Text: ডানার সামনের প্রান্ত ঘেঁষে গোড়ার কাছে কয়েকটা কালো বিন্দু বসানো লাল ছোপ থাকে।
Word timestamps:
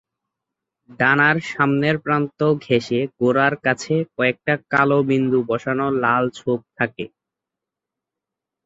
ডানার 0.99 1.37
সামনের 1.49 1.95
প্রান্ত 2.05 2.39
ঘেঁষে 2.63 2.99
গোড়ার 3.17 3.53
কাছে 3.65 3.95
কয়েকটা 4.15 4.53
কালো 4.71 4.99
বিন্দু 5.09 5.39
বসানো 5.49 5.85
লাল 6.03 6.23
ছোপ 6.37 6.59
থাকে। 6.77 7.05